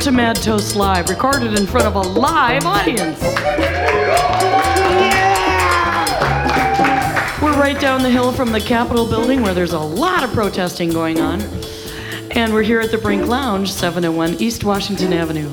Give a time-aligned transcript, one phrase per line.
[0.00, 3.20] to Mad Toast Live, recorded in front of a live audience.
[7.42, 10.88] We're right down the hill from the Capitol building where there's a lot of protesting
[10.90, 11.42] going on.
[12.30, 15.50] And we're here at the Brink Lounge, 701 East Washington Avenue.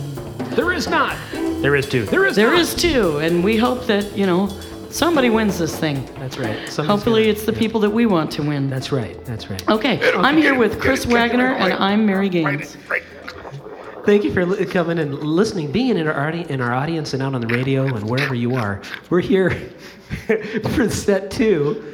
[0.56, 1.18] There is not.
[1.34, 2.06] There is two.
[2.06, 2.38] There is.
[2.38, 2.60] There not.
[2.60, 4.48] is two, and we hope that, you know,
[4.89, 6.07] somebody wins this thing.
[6.20, 6.70] That's right.
[6.70, 8.70] Somebody's Hopefully, gonna- it's the people that we want to win.
[8.70, 9.24] That's right.
[9.25, 9.68] That's right.
[9.68, 12.78] Okay, I'm here with Chris Wagner, and I'm Mary Gaines.
[14.07, 17.42] Thank you for coming and listening, being in our, in our audience and out on
[17.42, 18.82] the radio and wherever you are.
[19.10, 19.50] We're here
[20.75, 21.93] for set two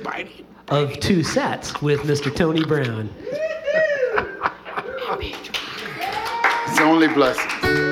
[0.67, 2.33] of two sets with Mr.
[2.33, 3.09] Tony Brown.
[6.67, 7.82] It's only blessing.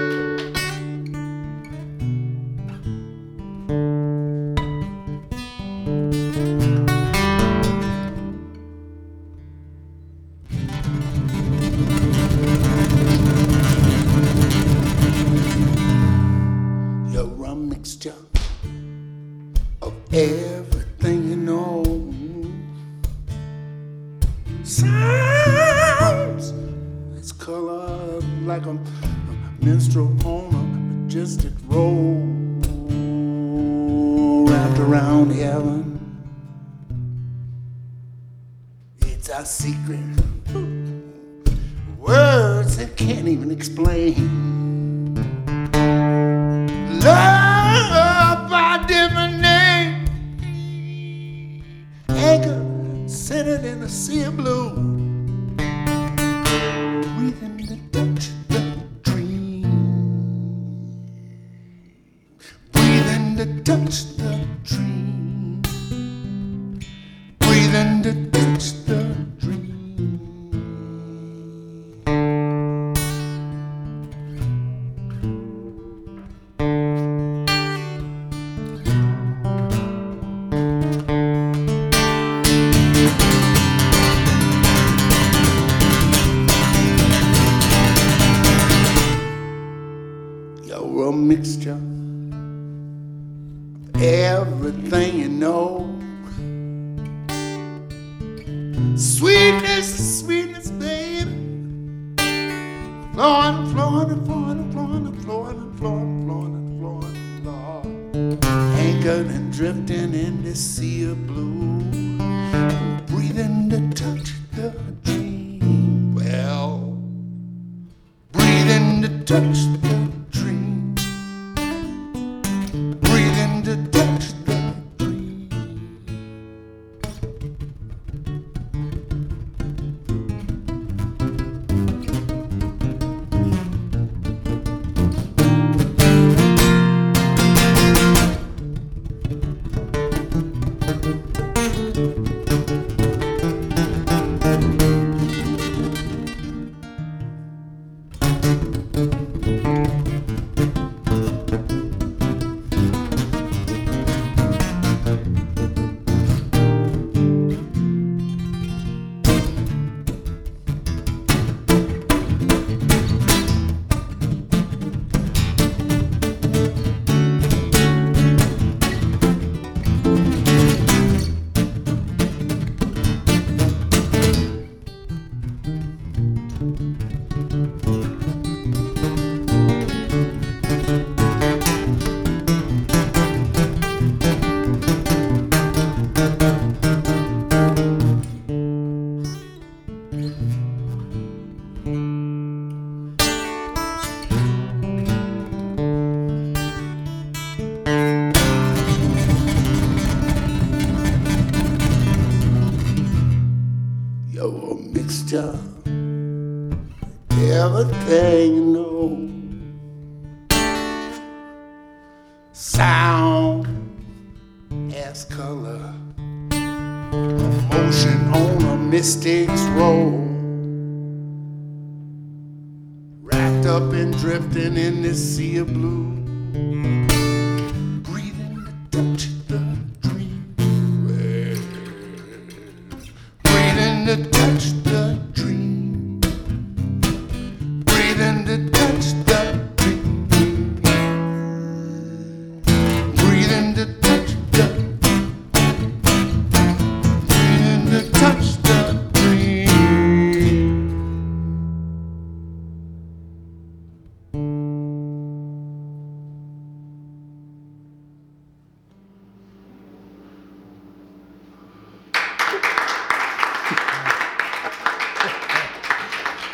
[225.13, 226.00] Sea of blue.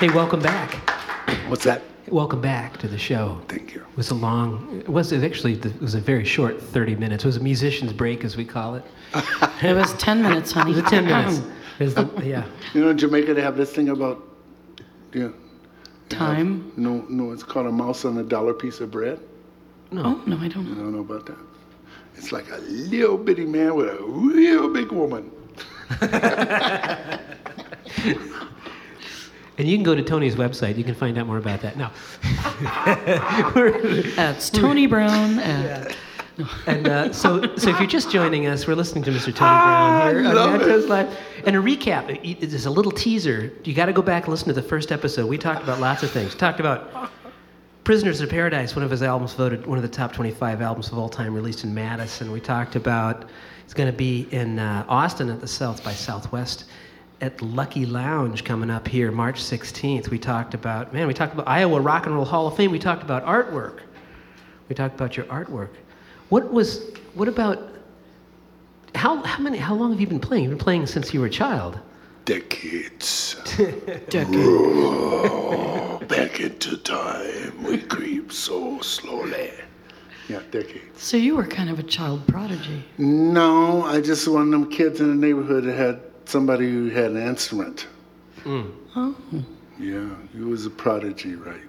[0.07, 0.73] Hey, welcome back.
[1.49, 1.81] What's that?
[2.07, 3.41] Welcome back to the show.
[3.49, 3.81] Thank you.
[3.81, 7.25] It was a long, it was actually, it was a very short 30 minutes.
[7.25, 8.85] It was a musician's break, as we call it.
[9.61, 10.71] It was 10 minutes, honey.
[10.71, 11.41] It was 10 minutes.
[11.79, 12.45] Was the- yeah.
[12.73, 14.23] You know, in Jamaica they have this thing about,
[15.13, 15.27] yeah.
[16.07, 16.71] Time.
[16.77, 19.19] No, no, it's called a mouse on a dollar piece of bread.
[19.91, 20.03] No.
[20.05, 20.83] Oh, no, I don't You know.
[20.83, 21.37] don't know about that?
[22.15, 25.29] It's like a little bitty man with a real big woman.
[29.57, 30.77] And you can go to Tony's website.
[30.77, 31.77] You can find out more about that.
[31.77, 31.89] No.
[34.15, 35.39] That's Tony Brown.
[35.39, 35.95] At,
[36.67, 39.33] and uh, so, so if you're just joining us, we're listening to Mr.
[39.33, 40.87] Tony Brown here on it.
[40.87, 41.17] Live.
[41.45, 43.51] And a recap, it- it's a little teaser.
[43.63, 45.27] You got to go back and listen to the first episode.
[45.27, 46.35] We talked about lots of things.
[46.35, 47.11] Talked about
[47.83, 50.97] Prisoners of Paradise, one of his albums voted one of the top 25 albums of
[50.99, 52.31] all time, released in Madison.
[52.31, 53.25] We talked about
[53.63, 56.65] it's going to be in uh, Austin at the South by Southwest
[57.21, 60.09] at Lucky Lounge coming up here March 16th.
[60.09, 62.71] We talked about man, we talked about Iowa Rock and Roll Hall of Fame.
[62.71, 63.79] We talked about artwork.
[64.69, 65.69] We talked about your artwork.
[66.29, 67.59] What was what about
[68.95, 70.43] how how many how long have you been playing?
[70.43, 71.79] You've been playing since you were a child.
[72.25, 73.35] Decades.
[74.09, 74.27] decade.
[76.09, 79.51] Back into time, we creep so slowly.
[80.27, 81.01] Yeah, decades.
[81.01, 82.83] So you were kind of a child prodigy.
[82.97, 87.11] No, I just one of them kids in the neighborhood that had somebody who had
[87.11, 87.87] an instrument.
[88.45, 89.15] Oh.
[89.79, 91.61] Yeah, he was a prodigy, right?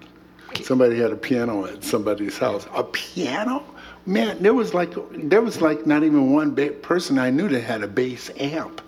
[0.62, 2.66] Somebody had a piano at somebody's house.
[2.74, 3.64] A piano?
[4.06, 7.60] Man, there was like there was like not even one ba- person I knew that
[7.60, 8.80] had a bass amp.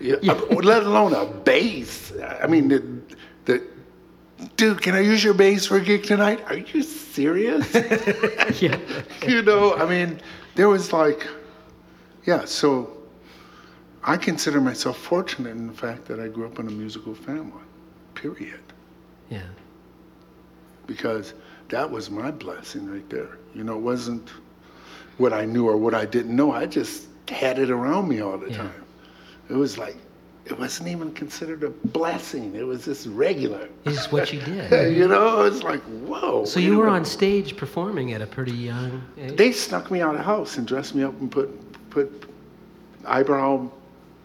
[0.00, 2.12] Yeah, uh, let alone a bass.
[2.40, 2.82] I mean, the,
[3.44, 3.62] the
[4.56, 6.42] dude, can I use your bass for a gig tonight?
[6.46, 7.74] Are you serious?
[8.62, 8.78] Yeah.
[9.26, 10.20] you know, I mean,
[10.54, 11.26] there was like,
[12.24, 12.97] yeah, so
[14.04, 17.62] I consider myself fortunate in the fact that I grew up in a musical family,
[18.14, 18.60] period.
[19.28, 19.42] Yeah.
[20.86, 21.34] Because
[21.68, 23.38] that was my blessing right there.
[23.54, 24.30] You know, it wasn't
[25.18, 26.52] what I knew or what I didn't know.
[26.52, 28.56] I just had it around me all the Yeah.
[28.58, 28.84] time.
[29.50, 29.96] It was like,
[30.46, 32.54] it wasn't even considered a blessing.
[32.54, 33.68] It was just regular.
[33.84, 34.96] It's just what you did.
[34.96, 36.44] you know, it's like, whoa.
[36.46, 39.36] So you were on stage performing at a pretty young age.
[39.36, 41.50] They snuck me out of the house and dressed me up and put
[41.90, 42.24] put
[43.06, 43.70] eyebrow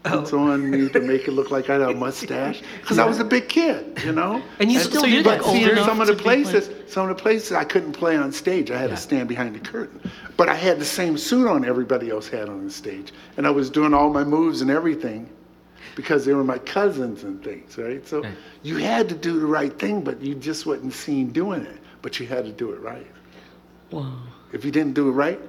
[0.06, 0.20] Oh.
[0.20, 3.20] puts on me to make it look like I had a mustache because I was
[3.20, 4.42] a big kid, you know.
[4.60, 5.30] And you still so do you're that.
[5.30, 7.54] like But old see, in some of the to like- places, some of the places
[7.54, 8.70] I couldn't play on stage.
[8.70, 8.96] I had Yeah.
[8.98, 10.02] to stand behind the curtain.
[10.36, 13.50] But I had the same suit on everybody else had on the stage, and I
[13.50, 15.30] was doing all my moves and everything
[15.96, 18.06] because they were my cousins and things, right?
[18.06, 18.34] So Right.
[18.64, 21.78] you had to do the right thing, but you just wasn't seen doing it.
[22.02, 23.08] But you had to do it right.
[23.92, 24.12] Wow.
[24.52, 25.40] If you didn't do it right,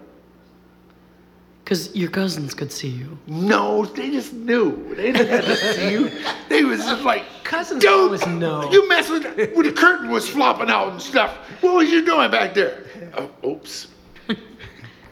[1.64, 3.16] Because your cousins could see you.
[3.26, 4.94] No, they just knew.
[4.94, 6.10] They didn't have to see you.
[6.50, 9.24] They was just like, Cousins dude, always know." You mess with
[9.54, 11.34] when the curtain was flopping out and stuff.
[11.62, 12.84] What was you doing back there?
[13.16, 13.88] Oh, oops.
[14.28, 14.36] and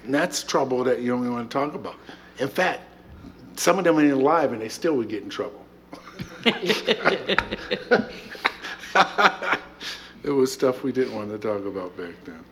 [0.04, 1.94] that's trouble that you don't even want to talk about.
[2.38, 2.82] In fact,
[3.56, 5.64] some of them ain't alive and they still would get in trouble.
[6.44, 8.12] it
[10.24, 12.44] was stuff we didn't want to talk about back then.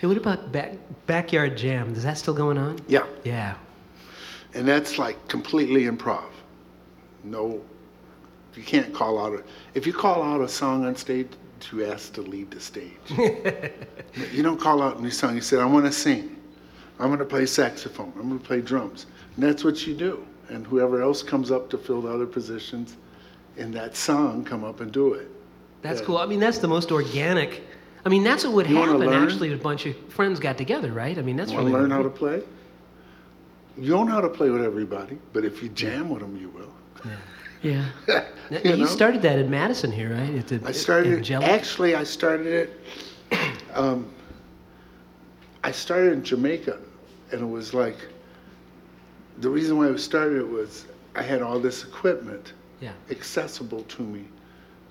[0.00, 0.74] Hey, what about back,
[1.06, 1.92] backyard jam?
[1.94, 2.78] Is that still going on?
[2.86, 3.04] Yeah.
[3.24, 3.56] Yeah.
[4.54, 6.30] And that's like completely improv.
[7.24, 7.60] No,
[8.54, 9.42] you can't call out a.
[9.74, 11.28] If you call out a song on stage,
[11.72, 12.92] you ask to leave the stage.
[14.32, 15.34] you don't call out a new song.
[15.34, 16.36] You say, "I want to sing.
[17.00, 18.12] I'm going to play saxophone.
[18.16, 20.24] I'm going to play drums." And that's what you do.
[20.48, 22.96] And whoever else comes up to fill the other positions
[23.56, 25.28] in that song, come up and do it.
[25.82, 26.06] That's Yeah.
[26.06, 26.18] cool.
[26.18, 27.64] I mean, that's the most organic.
[28.08, 29.52] I mean, that's what would You happen actually.
[29.52, 31.18] if A bunch of friends got together, right?
[31.18, 32.42] I mean, that's Want to really learn how to play?
[33.76, 36.48] You don't know how to play with everybody, but if you jam with them, you
[36.48, 36.72] will.
[37.60, 37.84] Yeah.
[38.50, 38.86] Now, you you know?
[38.86, 40.34] started that in Madison here, right?
[40.36, 42.80] At the, I started it, actually I started it
[43.74, 44.10] um,
[45.62, 46.78] I started in Jamaica
[47.30, 47.98] and it was like
[49.40, 52.92] the reason why I started it was I had all this equipment Yeah.
[53.10, 54.24] accessible to me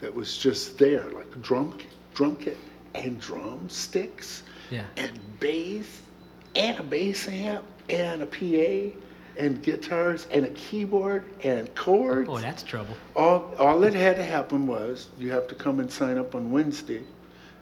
[0.02, 1.76] that was just there like a drum
[2.14, 2.58] drum kit
[2.96, 4.84] and drumsticks Yeah.
[4.98, 6.02] and bass
[6.56, 8.98] and a bass amp and a PA
[9.38, 12.96] and guitars and a keyboard and chords Oh, that's trouble.
[13.16, 16.52] all, all that had to happen was you have to come and sign up on
[16.52, 17.04] Wednesday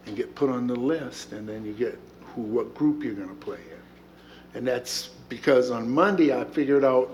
[0.05, 1.99] and get put on the list, and then you get
[2.35, 4.57] who, what group you're going to play in.
[4.57, 7.09] And that's because on Monday I figured out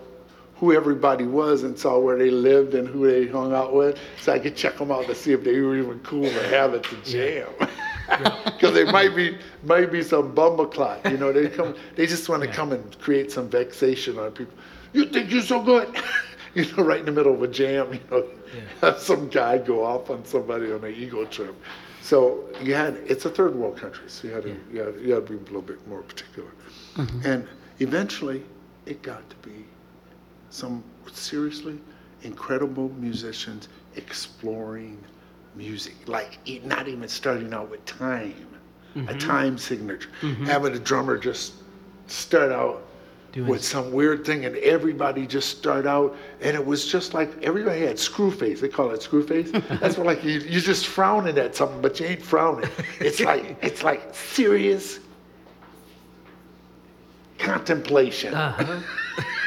[0.58, 4.34] who everybody was and saw where they lived and who they hung out with, so
[4.34, 6.84] I could check them out to see if they were even cool to have at
[6.84, 7.48] the jam.
[8.46, 11.32] Because they might be might be some bumbleclot, you know.
[11.32, 14.54] They come, they just want to come and create some vexation on people.
[14.94, 15.96] You think you're so good,
[16.54, 18.26] you know, right in the middle of a jam, you know,
[18.82, 21.56] have some guy go off on somebody on an ego trip.
[22.02, 25.14] So you had, it's a third world country, so you had to, you had, you
[25.14, 26.50] had to be a little bit more particular.
[26.96, 27.26] Mm-hmm.
[27.26, 27.48] And
[27.80, 28.44] eventually,
[28.86, 29.66] it got to be
[30.50, 31.80] some seriously
[32.24, 35.02] incredible musicians exploring
[35.56, 38.34] music, like not even starting out with time,
[39.08, 40.10] a time signature,
[40.46, 41.54] having a drummer just
[42.08, 42.84] start out
[43.32, 47.32] Doing with some weird thing, and everybody just start out, and it was just like
[47.42, 48.60] everybody had screw face.
[48.60, 49.52] They call it screw face.
[49.80, 52.70] That's what like you you just frowning at something, but you ain't frowning.
[53.00, 55.00] It's like it's like serious
[57.38, 58.34] contemplation.
[58.34, 58.80] Uh-huh.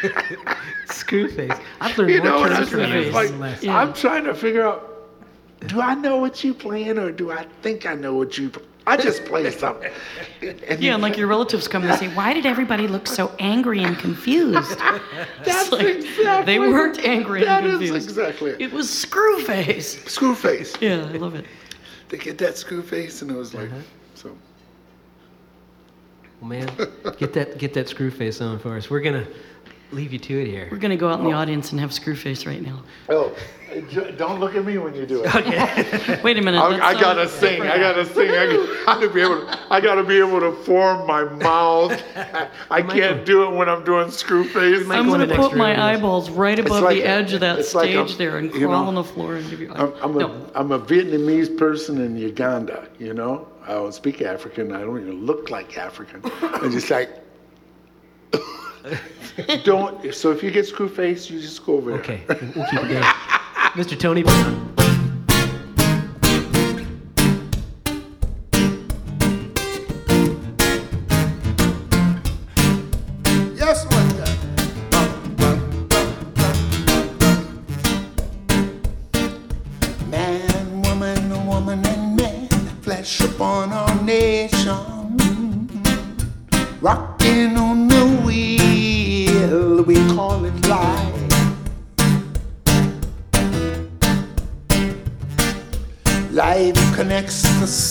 [0.87, 1.61] Screwface.
[1.80, 3.12] I've learned You more know what I'm saying?
[3.12, 3.78] like, Yeah.
[3.78, 4.93] I'm trying to figure out,
[5.66, 8.50] do I know what you playing or do I think I know what you?
[8.87, 9.90] I just play something.
[10.42, 13.33] And Yeah, you and like your relatives come and say, "Why did everybody look so
[13.38, 14.78] angry and confused?"
[15.44, 16.44] That's like, exactly.
[16.44, 18.09] They weren't angry That and is confused.
[18.11, 18.61] exactly it.
[18.61, 20.06] It was Screwface.
[20.09, 20.75] Screw face.
[20.83, 21.47] Yeah, I love it.
[22.11, 23.80] They get that screw face, and it was like, Uh-huh.
[24.14, 24.37] so.
[26.40, 26.68] Well, man,
[27.16, 28.90] get that get that Screwface on for us.
[28.90, 29.26] We're gonna
[29.94, 30.68] leave you to it here.
[30.70, 32.82] We're gonna go out in the audience and have Screwface right now.
[33.08, 33.34] Oh,
[34.16, 35.34] don't look at me when you do it.
[35.34, 36.20] Okay.
[36.24, 36.58] Wait a minute.
[36.58, 37.62] I, I gotta uh, sing.
[37.62, 38.30] I gotta sing.
[38.30, 39.40] I gotta be able.
[39.40, 42.00] To, I gotta be able to form my mouth.
[42.70, 44.88] I might can't go- do it when I'm doing Screwface.
[44.90, 45.80] I'm gonna put my room.
[45.80, 48.82] eyeballs right above like the edge of that it's like stage there and you crawl
[48.82, 49.72] know, on the floor and give you.
[49.72, 50.50] I'm, I'm, a, no.
[50.54, 53.48] am a Vietnamese person in Uganda, you know?
[53.66, 54.72] I don't speak African.
[54.72, 56.20] I don't even look like African.
[56.42, 57.10] I'm just like,
[59.64, 60.14] don't.
[60.14, 62.00] So if you get screw face, you just go over there.
[62.00, 63.02] Okay, we'll keep it going.
[63.74, 63.98] Mr.
[63.98, 64.83] Tony Brown.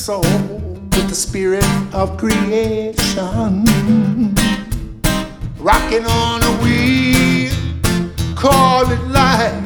[0.04, 3.56] Soul with the spirit of creation
[5.58, 7.50] rocking on a wheel,
[8.36, 9.64] call it life.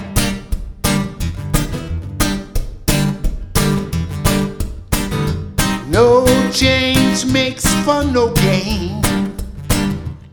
[5.89, 9.01] No change makes for no gain,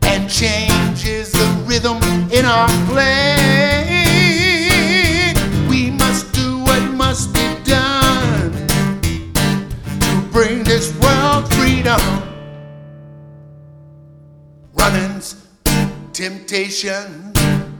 [0.03, 1.97] and change is the rhythm
[2.31, 2.69] in our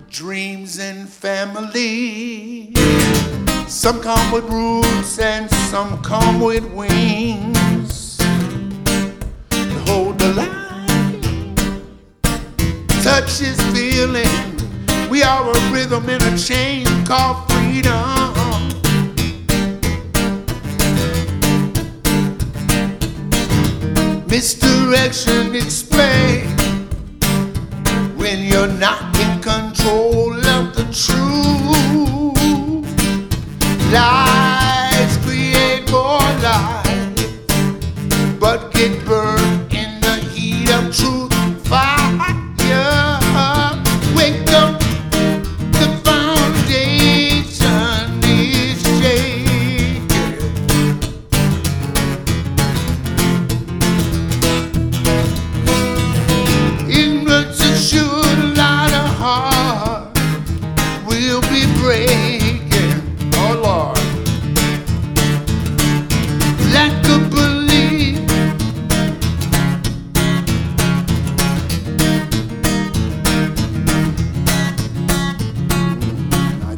[0.10, 2.74] dreams, and family.
[3.68, 8.18] Some come with roots and some come with wings.
[9.88, 11.56] Hold the line,
[13.04, 14.58] touch is feeling.
[15.10, 18.34] We are a rhythm in a chain called freedom.
[24.28, 26.55] Misdirection explain
[28.26, 32.36] when you're not in control of the truth.
[33.94, 34.45] Lies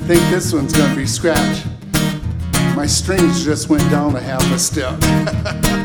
[0.08, 1.66] think this one's gonna be scratch.
[2.78, 4.98] My strings just went down a half a step.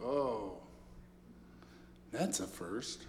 [0.00, 0.52] Oh,
[2.10, 3.02] that's a first.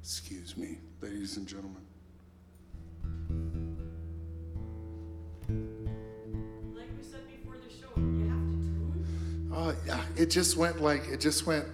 [0.00, 1.82] Excuse me, ladies and gentlemen.
[6.74, 9.50] Like we said before the show, you have to tune.
[9.52, 11.66] Oh, yeah, it just went like, it just went,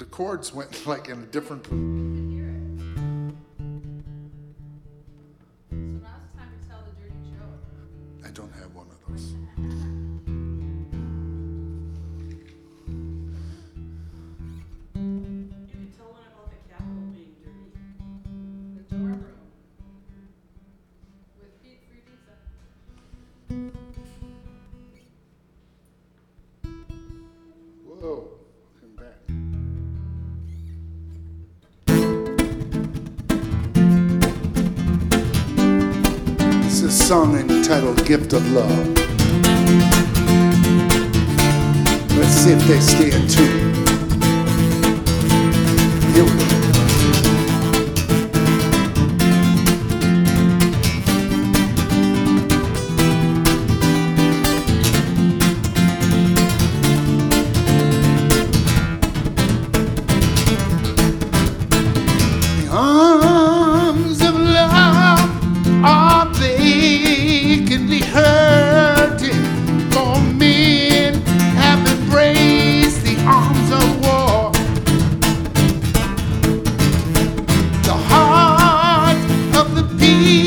[0.00, 2.09] the chords went like in a different.
[37.10, 38.86] song entitled Gift of Love.
[42.16, 43.74] Let's see if they stay in tune.
[46.14, 46.49] Here we go.
[80.00, 80.39] ti.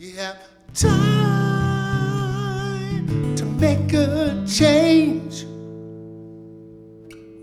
[0.00, 0.38] You have
[0.74, 1.34] time
[3.34, 5.44] to make a change.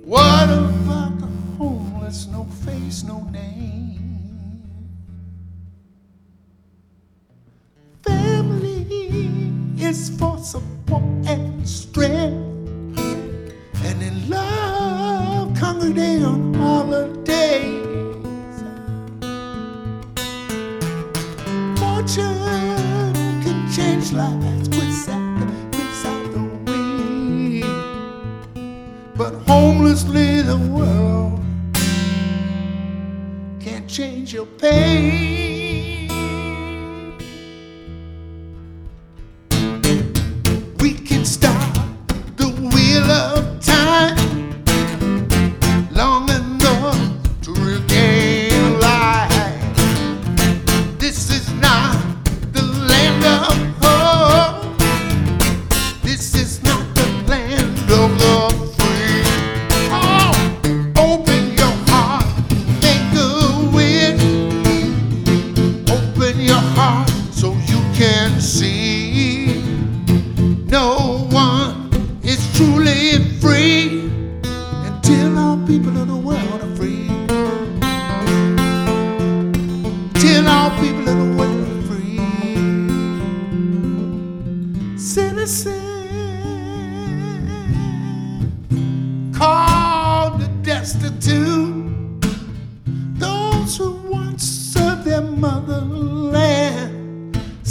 [0.06, 2.28] What about the homeless?
[2.28, 4.72] No face, no name.
[8.04, 8.88] Family
[9.78, 12.05] is for support and strength.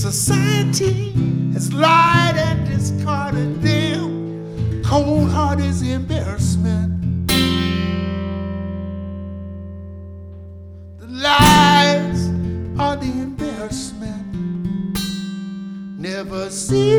[0.05, 1.13] Society
[1.55, 4.83] has lied and discarded them.
[4.85, 7.27] Cold heart is embarrassment.
[10.99, 12.29] The lies
[12.79, 14.99] are the embarrassment.
[15.99, 16.99] Never see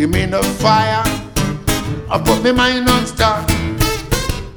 [0.00, 1.02] You mean the fire?
[2.10, 3.46] I put my mind on start.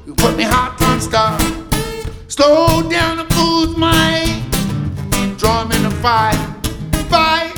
[0.07, 1.41] You put me heart on start.
[2.29, 4.23] Slow down and lose my
[5.37, 6.31] drum in the fire.
[7.09, 7.51] Bye.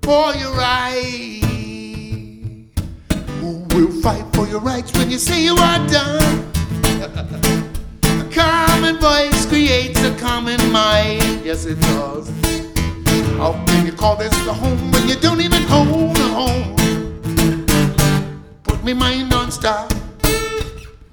[0.00, 1.44] For your rights.
[3.74, 6.50] We'll fight for your rights when you say you are done?
[8.02, 11.44] a common voice creates a common mind.
[11.44, 12.32] Yes, it does.
[13.38, 16.74] How can you call this a home when you don't even own a home?
[18.64, 19.92] Put me mind on stop.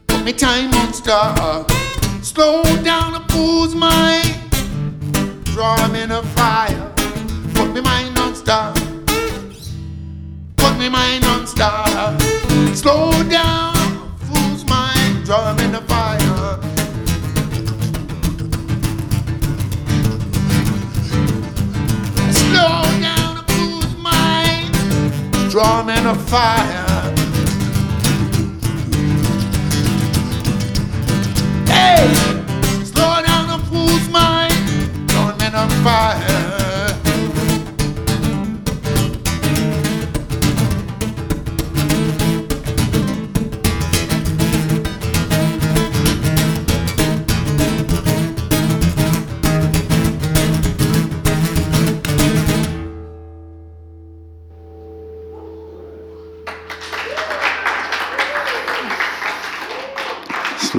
[0.08, 1.70] Put me time on stop.
[2.24, 4.34] Slow down a fool's mind.
[5.44, 6.92] Draw him in a fire.
[7.54, 8.76] Put me mind on stop.
[10.58, 12.20] Put me mind on stop.
[12.74, 15.26] Slow down a fool's mind.
[15.26, 16.65] Draw him in a fire.
[25.56, 27.16] Draw him in a fire.
[31.66, 32.14] Hey!
[32.84, 35.08] Slow down a fool's mind.
[35.08, 36.35] Draw him in a fire.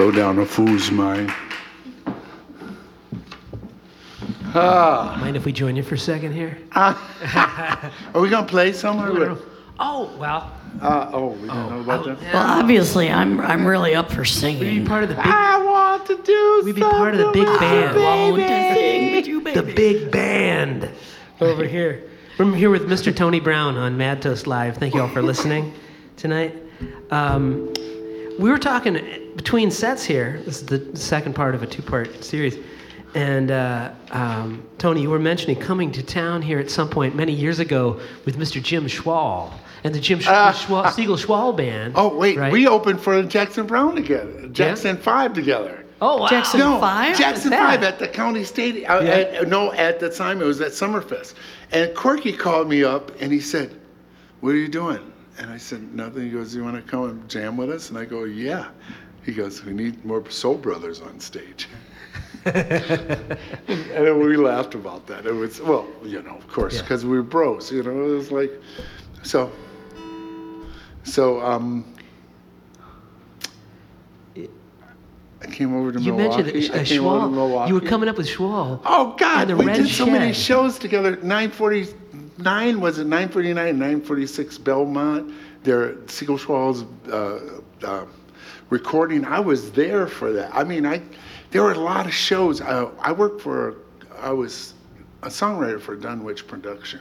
[0.07, 1.35] Slow down a fool's mind.
[4.55, 6.57] Ah, Mind if we join you for a second here?
[6.77, 9.37] are we gonna play somewhere?
[9.81, 12.21] Oh, well, Uh, oh, we don't know about that.
[12.33, 14.61] Well, obviously, I'm I'm really up for singing.
[14.61, 14.87] we'd be singing.
[14.87, 16.62] part of the big, I want to do.
[16.64, 17.97] we'd be part of the big band.
[17.97, 20.88] Won't I sing with you, The big band
[21.40, 22.05] over here.
[22.38, 23.12] We're here with Mr.
[23.14, 24.77] Tony Brown on Mad Toast Live.
[24.77, 25.75] Thank you all for listening
[26.16, 26.55] tonight.
[27.11, 27.73] Um,
[28.38, 30.40] we were talking between sets here.
[30.44, 32.59] This is the second part of a two-part series.
[33.14, 37.33] And uh, um, Tony, you were mentioning coming to town here at some point many
[37.33, 38.62] years ago with Mr.
[38.62, 39.53] Jim Schwall
[39.85, 40.53] and the Jim Sch- Ah.
[40.53, 41.94] Schwall, Siegel Schwall band.
[41.96, 42.53] Oh wait, right?
[42.53, 44.49] we opened for Jackson Browne together.
[44.49, 45.85] Jackson Five together.
[46.03, 46.29] oh wow.
[46.29, 47.16] Jackson- No, Five?
[47.16, 48.90] Jackson Five at the county stadium.
[48.90, 49.11] Uh, Yeah.
[49.11, 51.35] at- no, at the time it was at Summerfest,
[51.72, 53.70] and Corky called me up and he said,
[54.40, 55.01] "What are you doing?"
[55.38, 57.99] And I said, "Nothing." He goes, "You want to come and jam with us?" And
[57.99, 58.66] I go, "Yeah."
[59.26, 61.68] He goes, "We need more Soul Brothers on stage."
[62.46, 65.26] and we laughed about that.
[65.26, 66.82] It was well, you know, of course, Yeah.
[66.82, 67.72] because we were bros.
[67.72, 68.52] You know, it was like,
[69.24, 69.50] so.
[71.02, 71.84] So um,
[74.36, 76.42] I came over to You Milwaukee.
[76.42, 77.68] mentioned uh, came over to Schwall.
[77.68, 78.80] You were coming up with Schwall.
[78.84, 81.16] Oh God, we Red did so many shows together.
[81.16, 85.32] 949 was it 949, 946 Belmont.
[85.62, 88.06] Their Siegel Schwall's uh, uh,
[88.70, 89.24] recording.
[89.24, 90.55] I was there for that.
[90.55, 91.02] I mean, I
[91.50, 92.61] there were a lot of shows.
[92.61, 93.76] Uh, I worked for.
[94.18, 94.74] I was
[95.22, 97.00] a songwriter for Dunwich Production,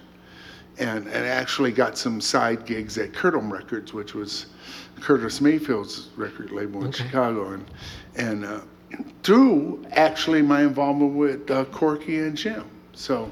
[0.77, 4.47] and and actually got some side gigs at Curtom Records, which was
[5.01, 7.65] Curtis Mayfield's record label in Chicago, and
[8.15, 8.61] and uh,
[9.23, 12.65] through actually my involvement with uh, Corky and Jim.
[12.93, 13.31] So.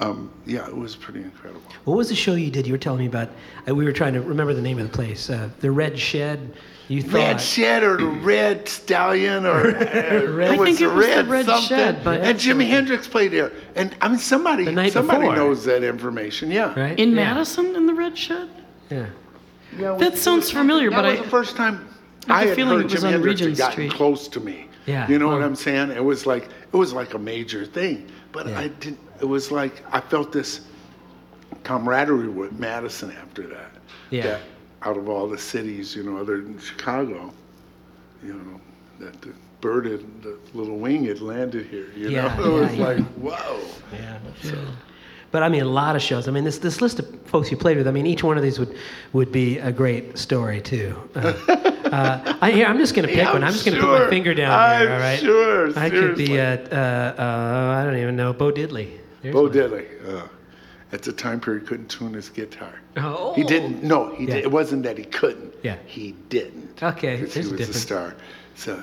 [0.00, 1.62] Um, yeah, it was pretty incredible.
[1.84, 2.66] What was the show you did?
[2.66, 3.30] You were telling me about.
[3.68, 5.28] Uh, we were trying to remember the name of the place.
[5.28, 6.52] Uh, the Red Shed.
[6.86, 7.14] You thought.
[7.14, 11.06] Red Shed or the Red Stallion or uh, I it was think it the was
[11.06, 11.68] the Red Red something.
[11.68, 13.52] Shed, but- and Jimi Hendrix played there.
[13.74, 15.36] And I mean, somebody somebody before.
[15.36, 16.50] knows that information.
[16.50, 16.78] Yeah.
[16.78, 16.98] right?
[16.98, 17.16] In yeah.
[17.16, 18.48] Madison, in the Red Shed.
[18.90, 19.06] Yeah.
[19.78, 21.86] Yeah, it That sounds familiar, that but was I- the first time
[22.26, 23.72] I I have a had feeling heard it was Jimi on Hendrix had Regent gotten
[23.72, 23.92] Street.
[23.92, 24.64] close to me.
[24.86, 25.42] Yeah, You know what.
[25.42, 25.90] I'm saying?
[25.90, 28.06] It was like it was like a major thing.
[28.32, 28.58] But Yeah.
[28.60, 29.00] I didn't.
[29.20, 30.60] It was like I felt this
[31.64, 33.70] camaraderie with Madison after that.
[34.10, 34.22] Yeah.
[34.22, 34.40] That
[34.82, 37.32] out of all the cities, you know, other than Chicago,
[38.22, 38.60] you know,
[39.00, 41.88] that the bird had, the little wing had landed here.
[41.96, 42.86] You Yeah, know, it was yeah, yeah.
[42.86, 43.60] like whoa.
[43.92, 44.18] Yeah.
[45.30, 46.26] But I mean, a lot of shows.
[46.26, 47.86] I mean, this this list of folks you played with.
[47.86, 48.74] I mean, each one of these would
[49.12, 50.96] would be a great story too.
[51.14, 51.34] Uh,
[51.92, 53.44] uh, I, here, I'm just going to pick Yeah, one.
[53.44, 54.92] I'm just going to put my finger down I'm here.
[54.92, 55.18] All right.
[55.18, 58.98] sure, I could be at uh, uh, I don't even know Bo Diddley.
[59.22, 59.52] There's Bo one.
[59.52, 59.86] Diddley.
[60.08, 60.26] Uh,
[60.92, 62.80] at the time period, couldn't tune his guitar.
[62.96, 63.34] Oh.
[63.34, 63.82] He didn't.
[63.82, 64.36] No, he Yeah.
[64.36, 65.52] did, it wasn't that he couldn't.
[65.62, 65.76] Yeah.
[65.84, 66.82] He didn't.
[66.82, 67.82] Okay, there's he was a difference.
[67.82, 68.14] star.
[68.54, 68.82] So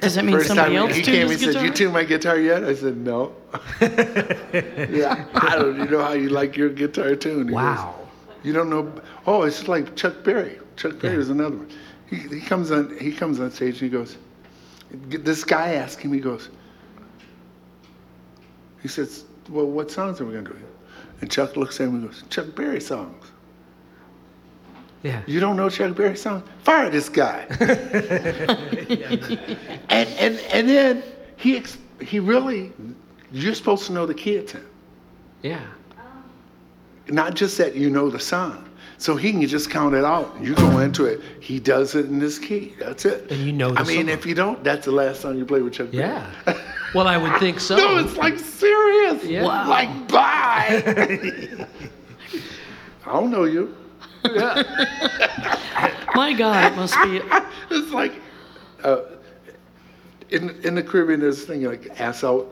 [0.00, 1.66] Does that mean first somebody time else he tuned came, his he said, guitar?
[1.66, 3.34] "You tune my guitar yet?" I said, "No."
[3.80, 5.76] yeah, I don't.
[5.78, 7.50] You know how you like your guitar tuned?
[7.50, 7.94] He goes, Wow.
[8.42, 8.92] you don't know?
[9.26, 10.58] Oh, it's like Chuck Berry.
[10.76, 11.70] Chuck Berry is another one.
[12.08, 12.96] He, he comes on.
[12.98, 14.16] He comes on stage and he goes.
[14.90, 16.12] This guy asked him.
[16.12, 16.50] He goes.
[18.82, 20.56] He says, "Well, what songs are we gonna do?"
[21.20, 23.21] And Chuck looks at him and goes, "Chuck Berry songs."
[25.02, 25.22] Yeah.
[25.26, 26.44] You don't know Chuck Berry songs?
[26.62, 27.46] Fire this guy.
[29.88, 31.02] and and and then
[31.36, 32.72] he ex- he really
[33.32, 34.64] you're supposed to know the ten.
[35.42, 35.60] Yeah.
[35.98, 36.24] Um.
[37.08, 38.68] not just that you know the song.
[38.98, 40.32] So he can just count it out.
[40.40, 41.20] You go into it.
[41.40, 42.74] He does it in this key.
[42.78, 43.28] That's it.
[43.32, 44.08] And you know I mean, song.
[44.10, 46.04] if you don't, that's the last song you play with Chuck Berry.
[46.04, 46.30] Yeah.
[46.94, 47.76] Well, I would think so.
[47.82, 49.24] No, it's like serious.
[49.24, 49.42] Yeah.
[49.42, 49.68] Wow.
[49.68, 50.84] Like bye.
[53.04, 53.74] I don't know you.
[56.14, 57.20] My God, it must be.
[57.74, 58.12] It's like
[58.84, 59.00] uh,
[60.28, 62.46] in in the Caribbean, there's this thing like ass out.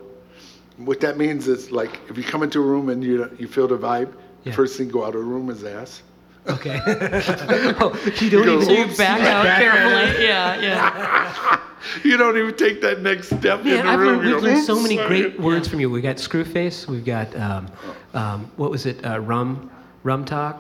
[0.78, 3.68] What that means is like if you come into a room and you you feel
[3.68, 4.12] the vibe,
[4.44, 4.52] Yeah.
[4.54, 6.02] first thing go out of the room is ass.
[6.48, 6.80] Okay.
[6.86, 8.88] oh, you don't goes, even.
[8.88, 10.24] So you back out carefully.
[10.24, 11.60] Yeah, yeah.
[12.02, 14.18] You don't even take that next step in the I've room.
[14.18, 15.90] learned, you we've learned so many sorry." great words from you.
[15.90, 16.86] We got screwface.
[16.86, 17.66] We've got um,
[18.14, 19.04] um, what was it?
[19.04, 19.70] Uh, rum,
[20.02, 20.58] rum talk,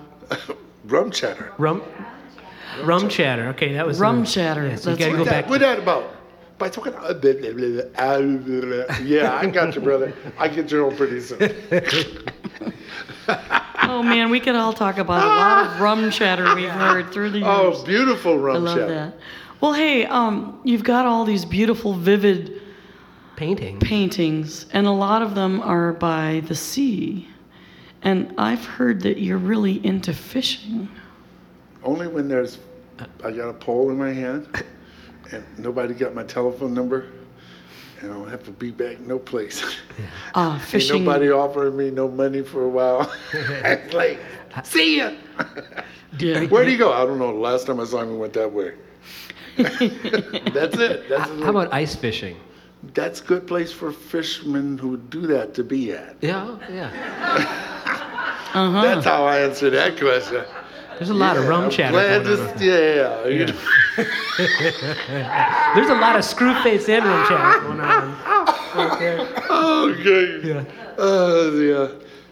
[0.84, 1.52] rum chatter.
[1.58, 1.82] rum,
[2.84, 3.48] rum chatter.
[3.48, 5.50] Okay, that was Rum uh, chatter, Yeah, so you that's gotta what go That, back.
[5.50, 6.16] what that about?
[6.58, 8.96] By talking, uh, blah, blah, blah, blah, blah, blah.
[8.98, 10.12] yeah, I got you, brother.
[10.38, 11.40] I get you on pretty soon.
[13.82, 17.30] Oh man, we could all talk about a lot of rum chatter we've heard through
[17.30, 17.48] the years.
[17.48, 18.68] Oh, beautiful rum chatter.
[18.68, 18.94] I love chatter.
[18.94, 19.14] that.
[19.60, 22.60] Well, hey, um, you've got all these beautiful, vivid
[23.36, 23.80] painting.
[23.80, 27.28] paintings, and a lot of them are by the sea.
[28.02, 30.88] And I've heard that you're really into fishing.
[31.82, 32.58] Only when there's,
[33.22, 34.48] I got a pole in my hand,
[35.32, 37.06] and nobody got my telephone number,
[38.00, 39.62] and I don't have to be back no place.
[40.34, 41.04] Uh, Ain't fishing.
[41.04, 43.12] nobody offering me no money for a while.
[43.32, 44.18] it's like,
[44.64, 45.12] see ya.
[46.18, 46.44] Yeah.
[46.46, 46.92] Where do you go?
[46.92, 47.32] I don't know.
[47.32, 48.74] The last time I saw him, he went that way.
[49.56, 51.08] That's it.
[51.08, 52.36] That's How about ice fishing?
[52.94, 56.16] That's a good place for fishermen who would do that to be at.
[56.20, 57.66] Yeah, yeah.
[58.52, 58.82] Uh-huh.
[58.82, 60.42] That's how I answer that question.
[60.98, 61.92] There's a lot of rum I'm chatter.
[61.92, 62.46] glad going on.
[62.58, 63.54] this- yeah, you know.
[65.74, 68.10] There's a lot of screwface and rum chatter going on.
[68.74, 69.90] Right.
[69.90, 70.40] Okay.
[70.48, 70.64] Yeah.
[70.98, 71.88] Uh, yeah.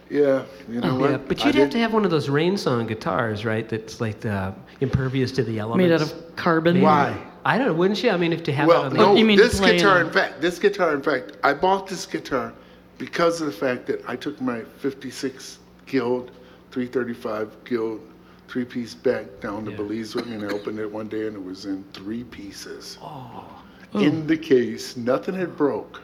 [0.09, 0.43] Yeah.
[0.67, 1.11] You know what?
[1.11, 3.67] Yeah, but you'd have did- to have one of those RainSong guitars, right?
[3.69, 5.89] That's like the impervious to the elements.
[5.89, 6.81] Made out of carbon.
[6.81, 7.17] Why?
[7.45, 7.73] I don't know.
[7.73, 8.09] Wouldn't she?
[8.09, 9.15] I mean, if to have it Well, on the no.
[9.15, 10.07] you mean to this play guitar, on?
[10.07, 12.53] in fact, this guitar, in fact, I bought this guitar
[12.97, 16.31] because of the fact that I took my '56 Guild,
[16.71, 18.01] 335 Guild,
[18.47, 19.77] three-piece back down to Yeah.
[19.77, 22.97] Belize with me, and I opened it one day, and it was in three pieces.
[23.01, 23.45] Oh.
[23.93, 26.01] In the case, nothing had broke.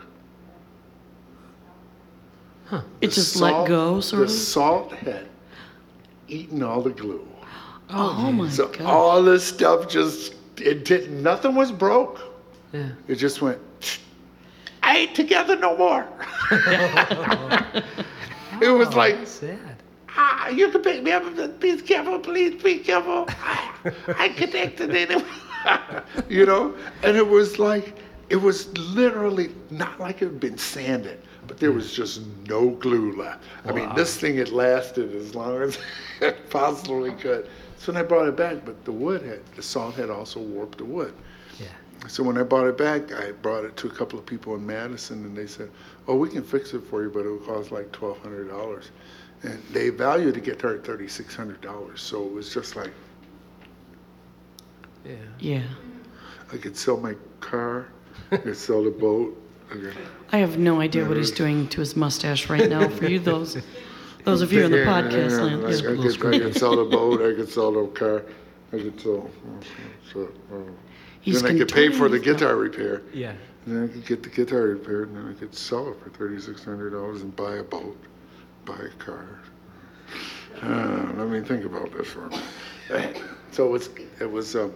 [2.65, 2.81] Huh.
[3.01, 4.31] It The just let go, sort The of.
[4.31, 5.27] salt had
[6.27, 7.27] eaten all the glue.
[7.91, 8.81] Oh, oh my So God.
[8.81, 12.19] all this stuff just it did nothing was broke.
[12.73, 12.89] Yeah.
[13.07, 13.59] It just went.
[14.83, 16.07] I ain't together no more.
[18.61, 19.81] it was like, Sad.
[20.09, 21.59] ah, you can pick me up.
[21.59, 22.61] Be careful, please.
[22.61, 23.25] Be careful.
[24.17, 25.23] I connected it.
[26.29, 27.95] you know, and it was like
[28.29, 33.15] it was literally not like it had been sanded, but there was just no glue
[33.15, 33.43] left.
[33.65, 35.77] I mean, this thing had lasted as long as
[36.21, 37.49] it possibly could.
[37.85, 40.79] So when I brought it back, but the wood had the salt had also warped
[40.79, 41.13] the wood.
[41.59, 41.67] Yeah.
[42.07, 44.65] So when I brought it back, I brought it to a couple of people in
[44.65, 45.69] Madison, and they said,
[46.07, 48.89] "Oh, we can fix it for you, but it will cost like twelve hundred dollars."
[49.43, 52.01] And they valued the guitar at thirty six hundred dollars.
[52.01, 52.91] So it was just like
[55.05, 55.13] Yeah.
[55.37, 55.67] Yeah.
[56.51, 57.85] I could sell my car,
[58.31, 59.39] I could sell the boat.
[59.69, 59.97] I could,
[60.31, 62.89] I have no idea what he's doing to his mustache right now.
[62.89, 63.57] For you, those
[64.25, 65.65] those of you in the Yeah, podcast yeah, land.
[65.65, 65.77] I, yeah.
[65.77, 67.21] I, could, I could sell the boat.
[67.21, 68.23] I could sell the car.
[68.73, 69.29] I could sell.
[70.11, 70.57] So, uh,
[71.21, 73.01] He's then I could pay for the contorting his guitar repair.
[73.13, 73.33] Yeah.
[73.65, 76.09] And then I could get the guitar repaired, and then I could sell it for
[76.09, 77.97] thirty-six hundred dollars and buy a boat,
[78.65, 79.39] buy a car.
[80.61, 83.21] Uh, let me think about this for a minute.
[83.51, 84.73] So it was, it was um,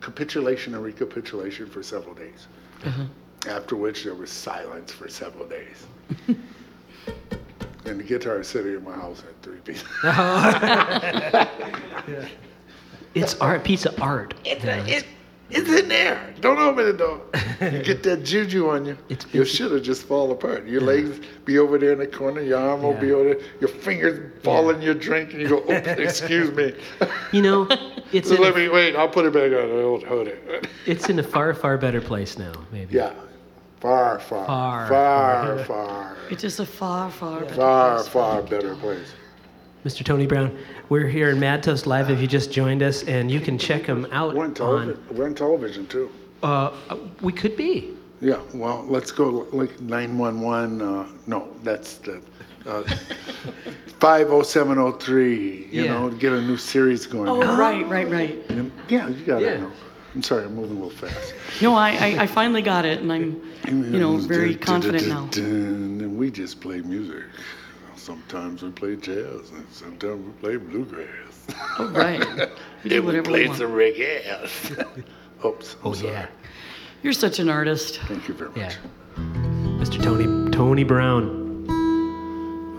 [0.00, 2.46] capitulation and recapitulation for several days.
[3.48, 5.86] After which there was silence for several days.
[7.90, 9.86] and the guitar is sitting in my house at three pieces.
[13.12, 14.34] It's art, piece of art.
[14.44, 15.04] It's, it,
[15.50, 16.32] it's in there.
[16.40, 17.20] Don't open it door.
[17.60, 18.92] You get that juju on you.
[19.08, 20.64] It's- your it's- shit'll just fall apart.
[20.68, 22.40] Your legs be over there in the corner.
[22.40, 23.42] Your arm will be over there.
[23.60, 26.72] Your fingers fall in your drink, and you go, "Oops, oh, excuse me."
[27.32, 27.66] You know,
[28.12, 28.94] it's So in let a, me wait.
[28.94, 29.70] I'll put it back on.
[29.76, 30.68] I'll hold it.
[30.86, 32.52] it's in a far, far better place now.
[32.70, 32.94] Maybe.
[32.94, 33.12] Yeah,
[33.80, 34.88] far, far, Far.
[34.88, 38.08] far, far, It is just a far, far, better far, place.
[38.08, 39.12] far better place.
[39.84, 40.04] Mr.
[40.04, 40.56] Tony Brown,
[40.90, 42.10] we're here in Mad Toast Live.
[42.10, 44.54] If you just joined us, and you can check him out We're on on.
[44.54, 45.04] television.
[45.12, 46.10] We're on television too.
[46.42, 46.70] Uh,
[47.22, 47.94] we could be.
[48.20, 50.82] Yeah, well, let's go like 911.
[50.82, 52.20] Uh, no, that's the
[52.66, 52.82] uh,
[54.00, 55.68] 50703.
[55.70, 55.92] You Yeah.
[55.92, 57.28] know, get a new series going.
[57.30, 58.38] Oh, right, right, right.
[58.50, 59.48] And- yeah, you got Yeah.
[59.48, 59.60] it.
[59.60, 59.72] know.
[60.14, 61.32] I'm sorry, I'm moving a little fast.
[61.62, 65.28] No, I, I, I finally got it, and I'm, you know, very confident now.
[65.36, 67.24] And we just play music.
[67.96, 71.46] sometimes we play jazz, and sometimes we play bluegrass.
[71.78, 72.50] Oh, right.
[72.82, 73.58] We do and we whatever we play want.
[73.58, 75.04] some reggae.
[75.44, 75.74] Oops.
[75.74, 76.12] I'm Oh sorry.
[76.12, 76.26] yeah,
[77.02, 77.98] You're such an artist.
[78.08, 78.58] Thank you very much.
[78.58, 78.72] yeah.
[79.82, 80.02] Mr.
[80.02, 81.66] Tony Tony Brown.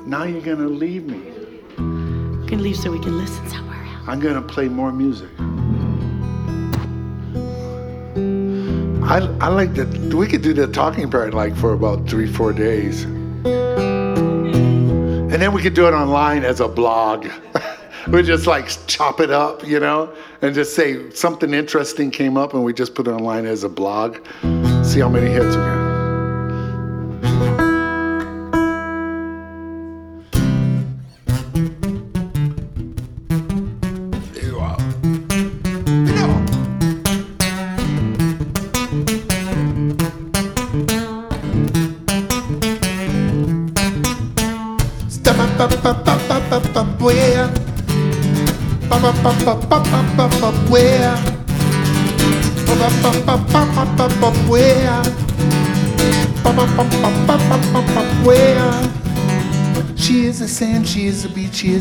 [0.09, 1.19] Now you're gonna leave me.
[2.41, 4.07] We can leave so we can listen somewhere else.
[4.07, 5.29] I'm gonna play more music.
[9.03, 10.13] I, I like that.
[10.13, 13.03] We could do the talking part like for about three, four days.
[15.31, 17.27] And then we could do it online as a blog.
[18.09, 22.53] we just like chop it up, you know, and just say something interesting came up
[22.53, 24.17] and we just put it online as a blog.
[24.83, 27.50] See how many hits we get.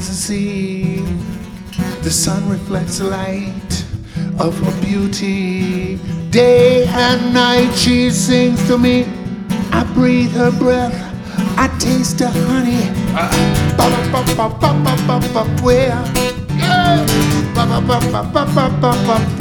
[0.01, 3.85] She is the sun reflects the light
[4.39, 5.97] of her beauty.
[6.31, 9.05] Day and night she sings to me.
[9.73, 10.95] I breathe her breath,
[11.59, 12.89] I taste her honey.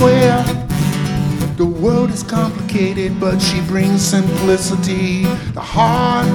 [0.01, 0.43] Where?
[1.55, 5.23] The world is complicated, but she brings simplicity.
[5.53, 6.27] The heart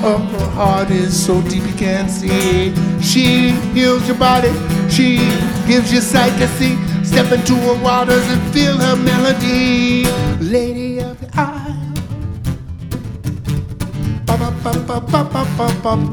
[0.00, 2.72] her heart is so deep you can't see.
[3.02, 4.52] She heals your body,
[4.88, 5.18] she
[5.66, 6.76] gives you sight to see.
[7.04, 10.04] Step into her waters and feel her melody.
[10.40, 11.76] Lady of the Isle.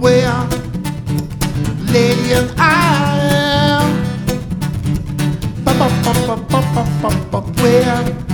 [0.02, 0.48] Where?
[1.94, 2.88] Lady of the Isle.
[7.62, 8.28] Where?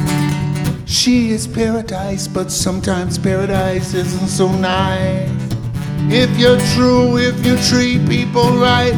[0.88, 5.43] She is paradise, but sometimes paradise isn't so nice.
[6.12, 8.94] If you're true, if you treat people right,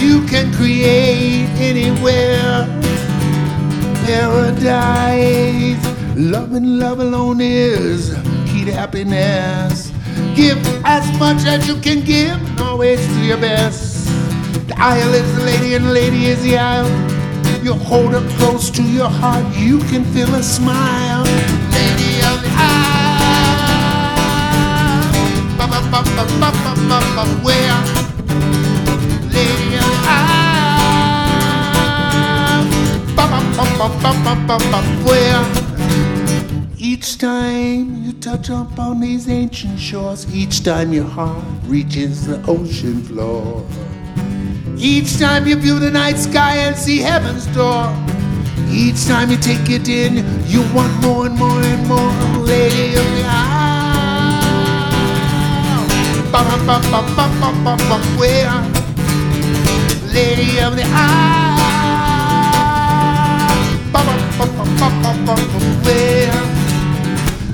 [0.00, 2.66] you can create anywhere
[4.04, 5.84] paradise.
[6.16, 8.14] Love and love alone is
[8.46, 9.92] key to happiness.
[10.34, 14.06] Give as much as you can give, always do your best.
[14.68, 16.88] The isle is the lady, and the lady is the isle.
[17.62, 21.24] You hold her close to your heart, you can feel a smile.
[21.24, 22.97] Lady of the Isle.
[36.76, 42.42] Each time you touch up on these ancient shores, each time your heart reaches the
[42.46, 43.66] ocean floor.
[44.76, 47.92] Each time you view the night sky and see heaven's door.
[48.70, 50.16] Each time you take it in,
[50.46, 52.12] you want more and more and more.
[52.44, 53.77] Lady of the Isle.
[60.12, 61.38] Lady of the eye.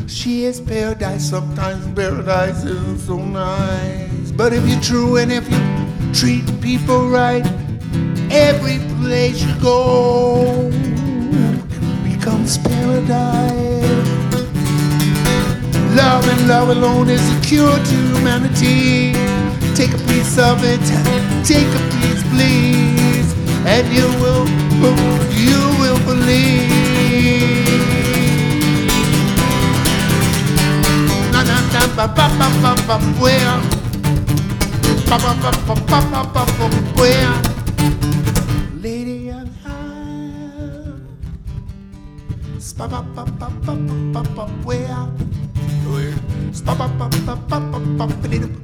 [0.08, 1.28] She is paradise.
[1.28, 4.30] Sometimes paradise isn't so nice.
[4.32, 5.60] But if you're true and if you
[6.12, 7.44] treat people right,
[8.30, 10.70] every place you go
[12.02, 13.73] becomes paradise.
[15.94, 19.12] Love and love alone is a cure to humanity.
[19.74, 20.82] Take a piece of it,
[21.46, 23.28] take a piece, please,
[23.64, 24.46] and you will,
[25.30, 26.70] you will believe.
[31.32, 33.58] Na na na ba ba ba ba ba where?
[35.08, 36.66] Ba ba ba ba ba ba ba ba
[36.98, 37.34] where?
[42.78, 43.74] Ba ba ba ba ba ba
[44.12, 45.33] ba ba where?
[46.62, 48.63] Ba ba ba ba ba ba ba ba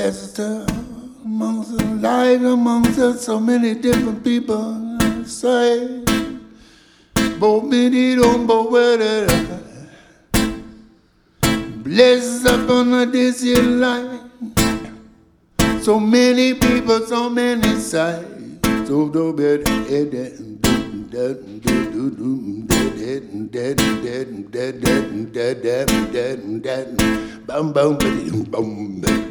[0.00, 4.96] We amongst the light amongst us, so many different people
[5.26, 6.02] say,
[7.38, 8.70] Bo mini don't bo
[11.84, 14.22] Blessed upon the this year life.
[15.82, 18.26] So many people, so many sides.
[18.88, 19.70] So do better
[27.46, 29.29] bum bum bum bum dum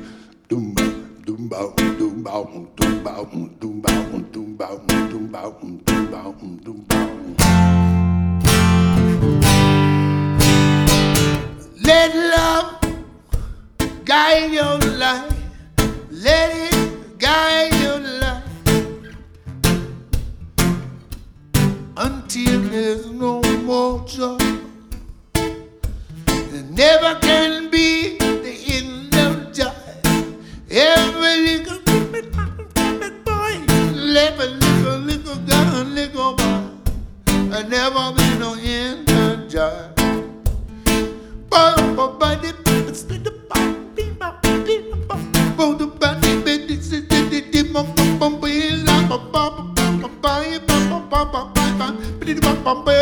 [11.84, 12.80] Let love
[14.05, 15.34] guide your life.
[16.10, 18.43] Let it guide your life
[21.97, 24.38] until there's no more joy.
[25.34, 27.59] There never can
[31.30, 31.77] Little
[34.47, 36.36] little little girl, little
[37.25, 39.09] there never be no end.
[52.71, 52.99] Oh.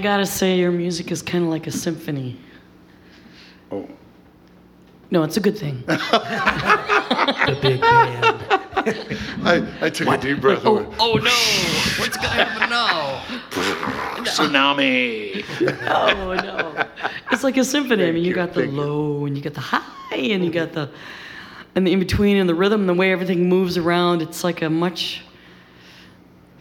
[0.00, 2.38] Gotta say, your music is kind of like a symphony.
[3.70, 3.88] Oh.
[5.10, 5.84] No, it's a good thing.
[7.46, 8.60] The big band.
[9.44, 10.62] I, I took a deep breath.
[10.64, 12.02] oh, oh no!
[12.02, 13.22] What's gonna happen now?
[14.24, 15.44] Tsunami.
[15.88, 16.86] Oh no!
[17.32, 18.04] It's like a symphony.
[18.04, 18.80] I mean, you you, got the thank you.
[18.80, 20.88] low, and you got the high, and you got the,
[21.74, 24.22] and the in between, and the rhythm, and the way everything moves around.
[24.22, 25.22] It's like a much,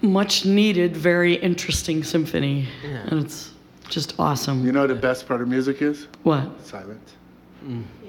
[0.02, 3.08] much needed, very interesting symphony, Yeah.
[3.08, 3.52] and it's
[3.90, 4.66] just awesome.
[4.66, 6.08] You know what the best part of music is?
[6.24, 6.44] what?
[6.66, 7.16] Silence.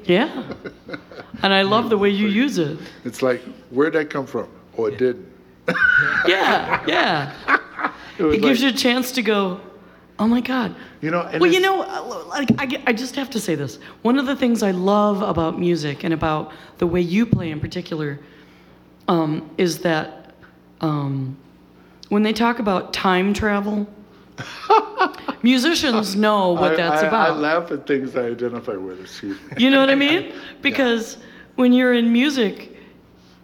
[0.04, 0.44] Yeah.
[1.42, 2.78] And I love the way you use it.
[3.04, 4.48] It's like, where'd that come from?
[4.76, 5.26] Or it didn't.
[6.26, 7.32] Yeah, yeah.
[8.18, 9.60] It, was It gives you a chance to go,
[10.18, 10.74] oh my God.
[11.00, 13.78] You know, and well, you know, uh, like I, I just have to say this.
[14.02, 17.60] One of the things I love about music and about the way you play in
[17.60, 18.20] particular
[19.08, 20.34] um, is that
[20.82, 21.34] um,
[22.10, 23.88] when they talk about time travel,
[25.42, 27.30] musicians know what I, that's I, about.
[27.30, 29.00] I laugh at things I identify with.
[29.00, 29.54] Excuse me.
[29.56, 30.34] You know what I mean?
[30.62, 31.16] Because
[31.54, 32.76] when you're in music,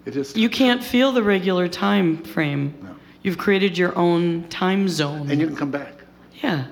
[0.05, 0.37] It is.
[0.37, 2.75] you can't feel the regular time frame.
[2.83, 2.95] No.
[3.23, 5.31] You've created your own time zone.
[5.31, 5.95] and you can come back.
[6.43, 6.67] yeah.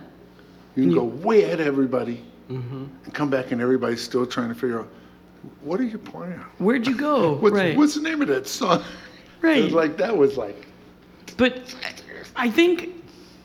[0.77, 2.85] You can go way ahead of everybody, mm-hmm.
[3.05, 4.89] and come back, and everybody's still trying to figure out
[5.61, 6.41] what are you playing?
[6.59, 7.33] Where'd you go?
[7.41, 7.77] What's, right.
[7.77, 8.83] what's the name of that song?
[9.41, 9.59] right.
[9.59, 10.64] It was like that was like
[11.37, 11.75] But
[12.37, 12.91] I think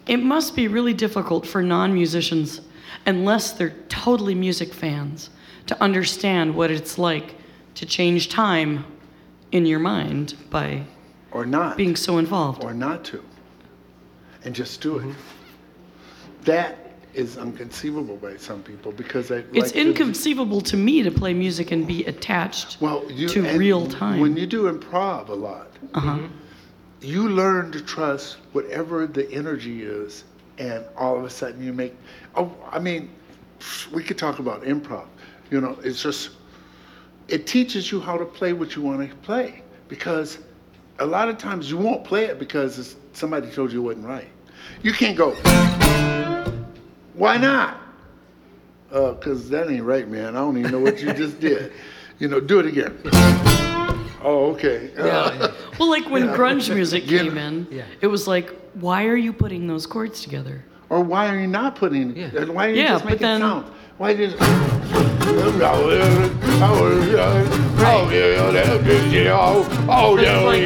[0.08, 2.62] it must be really difficult for non musicians,
[3.06, 5.30] unless they're totally music fans,
[5.68, 7.36] to understand what it's like
[7.76, 8.86] to change time
[9.52, 10.84] in your mind by
[11.32, 12.64] or not being so involved.
[12.64, 13.24] or not to,
[14.44, 15.16] and just do it.
[16.44, 19.38] That is inconceivable by some people because I.
[19.38, 23.58] It's like the- inconceivable to me to play music and be attached well, you, to
[23.58, 24.20] real time.
[24.20, 26.20] When you do improv a lot, uh-huh.
[27.02, 30.24] You learn to trust whatever the energy is,
[30.58, 31.96] and all of a sudden you make.
[32.36, 33.10] Oh, I mean,
[33.94, 35.08] we could talk about improv.
[35.50, 36.32] You know, it's just
[37.28, 40.40] it teaches you how to play what you want to play because
[41.00, 44.28] a lot of times you won't play it because somebody told you it wasn't right.
[44.84, 45.32] You can't go.
[47.14, 47.78] Why not?
[48.92, 50.36] Uh, because that ain't right, man.
[50.36, 51.72] I don't even know what you just did.
[52.18, 53.68] You know, do it again.
[54.24, 54.90] Oh, okay.
[54.98, 55.52] Yeah.
[55.80, 57.20] Well, like when grunge music Yeah.
[57.20, 57.84] came in, Yeah.
[58.02, 60.64] it was like, why are you putting those chords together?
[60.90, 62.16] Or why are you not putting?
[62.16, 62.30] Yeah.
[62.38, 63.66] Uh, why are you Yeah, just but making then- sound?
[63.98, 64.36] Why did?
[69.92, 70.62] Oh yeah, oh like-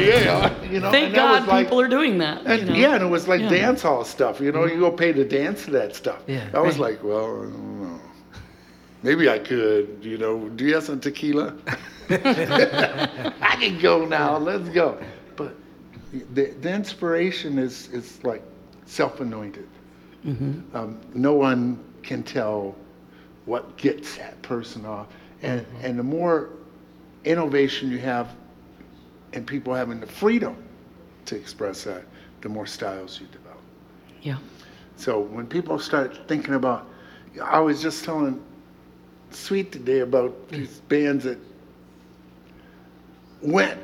[0.70, 2.42] You know, Thank and that God like- people are doing that.
[2.46, 2.74] And you know?
[2.74, 3.48] yeah, and it was like Yeah.
[3.50, 4.40] dance hall stuff.
[4.40, 6.18] You know, you go pay to dance to that stuff.
[6.26, 6.92] Yeah, I was right.
[6.92, 7.83] like, well, I don't know.
[9.04, 9.98] Maybe I could.
[10.02, 11.54] You know, do you have some tequila?
[12.10, 14.38] I can go now.
[14.38, 14.98] Let's go.
[15.36, 15.54] But
[16.32, 18.42] the, the inspiration is is like
[18.86, 19.68] self-anointed.
[20.74, 22.74] Um, no one can tell
[23.44, 25.08] what gets that person off,
[25.42, 26.50] and and the more
[27.24, 28.34] innovation you have,
[29.34, 30.56] and people having the freedom
[31.26, 32.04] to express that,
[32.40, 33.60] the more styles you develop.
[34.22, 34.38] Yeah.
[34.96, 36.88] So when people start thinking about,
[37.42, 38.42] I was just telling
[39.34, 41.38] Sweet today about these bands that
[43.42, 43.78] went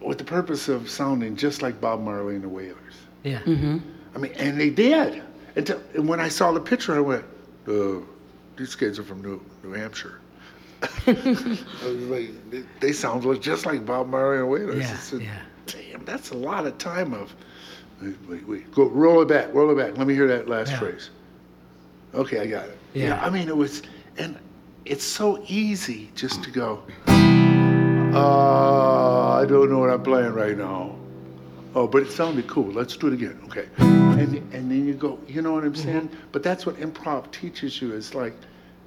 [0.00, 2.94] with the purpose of sounding just like Bob Marley and the Wailers.
[3.24, 3.40] Yeah.
[3.40, 3.78] Mm-hmm.
[4.14, 5.22] I mean, and they did.
[5.56, 7.24] Until, and when I saw the picture, I went,
[7.66, 8.06] oh,
[8.56, 10.20] these kids are from New, New Hampshire.
[11.06, 14.78] I was like, they, they sound just like Bob Marley and the Wailers.
[14.78, 15.38] Yeah, said, yeah.
[15.66, 17.34] Damn, that's a lot of time of.
[18.00, 18.72] Wait, wait, wait.
[18.72, 19.98] Go roll it back, roll it back.
[19.98, 20.78] Let me hear that last Yeah.
[20.78, 21.10] phrase.
[22.14, 22.78] Okay, I got it.
[22.94, 23.20] Yeah.
[23.22, 23.82] I mean, it was,
[24.16, 24.38] and
[24.88, 26.82] it's so easy just to go.
[28.14, 30.96] Uh, I don't know what I'm playing right now.
[31.74, 32.72] Oh, but it sounded cool.
[32.72, 33.38] Let's do it again.
[33.44, 33.68] Okay.
[33.78, 36.08] And and then you go, you know what I'm saying?
[36.32, 38.34] But that's what improv teaches you is like,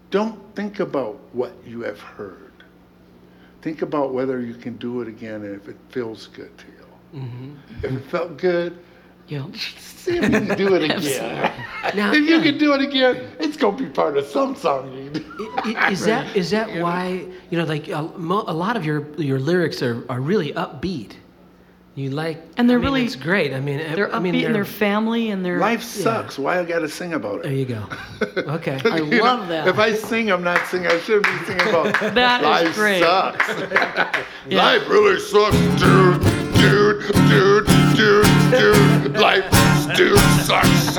[0.10, 2.52] don't think about what you have heard.
[3.62, 6.74] Think about whether you can do it again and if it feels good to you.
[7.84, 8.80] If it felt good,
[9.32, 9.46] Yeah.
[9.56, 11.54] see if you can do it again.
[11.96, 15.10] Now- if you can do it again, it's gonna be part of some song you
[15.10, 15.26] do.
[15.66, 18.86] I- i- Is that is that why you know like a, mo- a lot of
[18.86, 21.14] your your lyrics are, are really upbeat?
[21.96, 23.52] You like And they're I mean, really- it's great.
[23.54, 26.38] I mean They're upbeat I mean, in their family and their Life sucks.
[26.38, 27.44] Why I gotta sing about it?
[27.44, 27.84] There you go.
[28.58, 28.80] Okay.
[28.86, 29.68] I You know, love that.
[29.68, 30.88] If I sing, I'm not singing.
[30.88, 33.02] I shouldn't be singing about That is life great.
[33.04, 33.48] sucks.
[34.48, 36.22] Life really sucks, dude,
[36.62, 37.68] dude, dude,
[38.02, 39.18] dude, dude.
[39.20, 39.46] Life,
[39.96, 40.98] dude, sucks.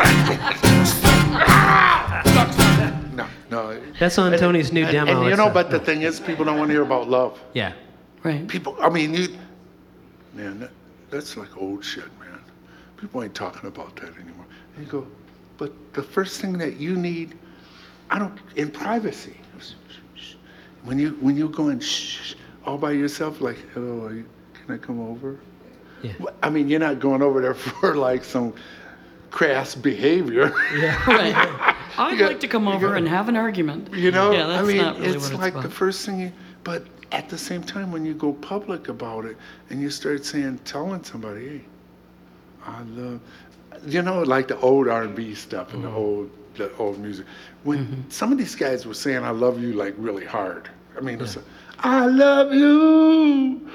[1.35, 3.15] Ah, sucks.
[3.17, 3.81] No, no.
[3.99, 5.21] That's on Tony's new And, demo.
[5.23, 7.41] and you know, but the thing is, people don't want to hear about love.
[7.55, 7.73] yeah.
[8.23, 8.47] right.
[8.47, 9.29] People, I mean, you,
[10.35, 10.71] man, that,
[11.11, 12.39] that's like old shit, man.
[12.97, 14.47] People ain't talking about that anymore.
[14.77, 15.07] And you go,
[15.59, 17.35] but the first thing that you need,
[18.11, 19.37] I don't, in privacy,
[20.85, 22.35] when you when you go in shh,
[22.65, 24.25] all by yourself, like, hello, are you,
[24.55, 25.39] can I come over?
[26.03, 26.13] Yeah.
[26.43, 28.55] I mean, you're not going over there for like some
[29.31, 30.53] crass behavior.
[30.77, 31.03] Yeah.
[31.07, 31.77] Right.
[31.99, 33.93] I'd got- like to come over got- and have an argument.
[33.95, 36.21] You know, Yeah, that's I mean, not really it's what like it's the first thing
[36.21, 36.33] you,
[36.65, 39.37] but at the same time, when you go public about it
[39.69, 41.61] and you start saying, telling somebody, hey,
[42.65, 43.21] I love,
[43.87, 45.97] you know, like the old R&B stuff and the mm-hmm.
[45.97, 47.27] old, the old music.
[47.65, 48.01] When mm-hmm.
[48.09, 50.71] some of these guys were saying, I love you, like really hard.
[50.97, 51.37] I mean, it's,
[51.81, 53.69] I love you.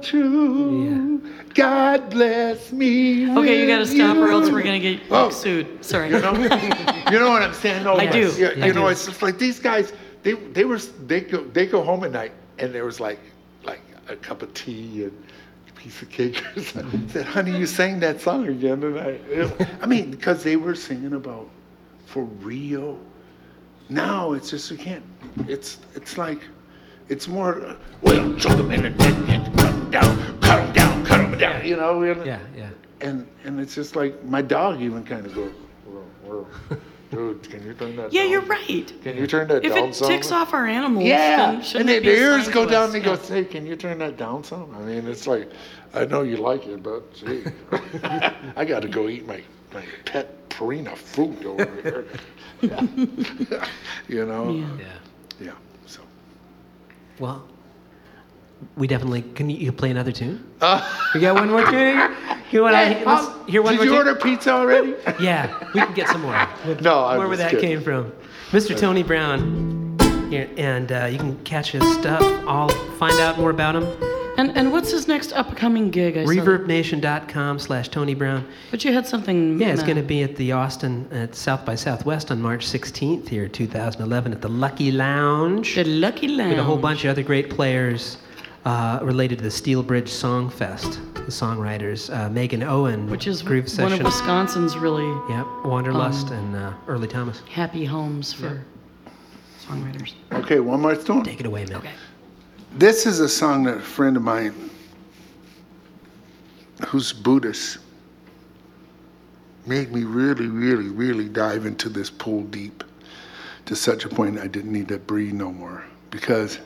[0.00, 1.30] Come true.
[1.54, 3.30] God bless me.
[3.36, 5.30] Okay, you gotta with stop or else we're gonna get Oh.
[5.30, 5.84] sued.
[5.84, 6.10] Sorry.
[6.10, 7.84] You know, you know what I'm saying?
[7.84, 8.32] No, I do.
[8.38, 8.88] Yeah, I you know, do.
[8.88, 9.92] it's just like these guys.
[10.22, 13.18] They they were they go they go home at night and there was like
[13.64, 15.24] like a cup of tea and
[15.68, 16.42] a piece of cake.
[16.56, 16.62] I
[17.08, 19.20] said, "Honey, you sang that song again tonight."
[19.82, 21.48] I mean, because they were singing about
[22.06, 22.98] for real.
[23.88, 25.04] Now it's just you can't.
[25.48, 26.40] It's it's like
[27.08, 27.60] it's more.
[27.64, 31.66] uh, Well, show them in cut them down, cut them down, cut them down.
[31.66, 32.02] You know.
[32.02, 32.70] and- Yeah, yeah.
[33.00, 35.52] and and it's just like my dog even kind of goes,
[35.86, 36.46] "Whoa, whoa.
[37.10, 38.02] dude, can you turn that?
[38.02, 38.08] Down?
[38.12, 38.30] Yeah, down?
[38.30, 38.92] you're right.
[39.02, 40.08] Can you turn that If down If it some?
[40.08, 42.88] ticks off our animals, yeah, then shouldn't and it their ears go down.
[42.90, 42.94] us?
[42.94, 43.16] and Yeah.
[43.16, 45.50] they go, "Hey, can you turn that down some?" I mean, it's like,
[45.94, 47.44] I know you like it, but gee,
[48.56, 52.04] I got to go eat my my pet Purina food over here.
[54.08, 54.50] you know?
[54.50, 54.66] Yeah.
[54.78, 54.84] Yeah.
[55.46, 55.52] Yeah.
[55.86, 56.00] So.
[57.20, 57.44] Well,
[58.76, 59.48] we definitely can.
[59.50, 60.44] You, you play another tune?
[60.60, 62.14] Uh, We got one more tune.
[62.50, 63.96] You want hey, to hear one did more you tune?
[63.96, 64.94] order pizza already?
[65.20, 66.34] Yeah, we can get some more.
[66.82, 67.68] No, I'm Where just that kidding.
[67.70, 68.12] came from,
[68.50, 68.76] Mr.
[68.76, 69.96] Tony Brown.
[70.30, 72.22] Here, and uh, you can catch his stuff.
[72.46, 73.84] I'll find out more about him.
[74.36, 76.16] And and what's his next upcoming gig?
[76.16, 78.46] I saw that- ReverbNation.com slash Tony Brown.
[78.70, 79.58] But you had something.
[79.60, 83.28] Yeah, it's going to be at the Austin at South by Southwest on March 16th
[83.28, 85.74] here, 2011, at the Lucky Lounge.
[85.74, 86.50] The Lucky Lounge.
[86.50, 88.18] with a whole bunch of other great players
[88.64, 91.00] uh, related to the Steel Bridge Song Fest.
[91.14, 94.00] The songwriters, uh, Megan Owen, which is Groove one Session.
[94.00, 97.40] of Wisconsin's really Yep, Wanderlust Um, and uh, Early Thomas.
[97.50, 98.64] happy homes for
[99.64, 100.14] songwriters.
[100.32, 101.22] Okay, one more song.
[101.24, 101.76] Take it away, man.
[101.76, 101.92] Okay.
[102.76, 104.54] This is a song that a friend of mine
[106.88, 107.78] who's Buddhist
[109.66, 112.82] made me really, really, really dive into this pool deep
[113.66, 116.58] to such a point I didn't need to breathe no more because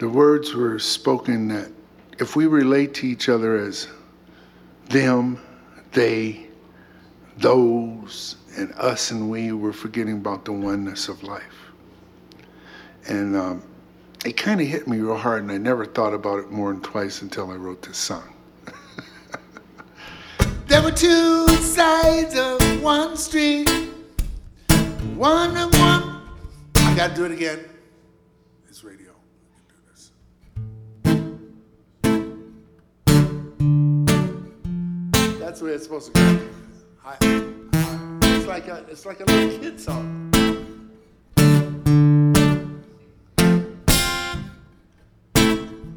[0.00, 1.70] the words were spoken that
[2.18, 3.86] if we relate to each other as
[4.88, 5.38] them,
[5.92, 6.46] they,
[7.36, 11.70] those, and us and we, we're forgetting about the oneness of life.
[13.08, 13.62] And um,
[14.24, 16.80] it kind of hit me real hard, and I never thought about it more than
[16.80, 18.32] twice until I wrote this song.
[20.66, 23.68] there were two sides of one street,
[25.14, 26.22] one and one.
[26.76, 27.66] I gotta do it again.
[35.50, 36.48] That's where it's supposed to go.
[37.04, 40.30] I, I, it's like a, it's like a little kid song.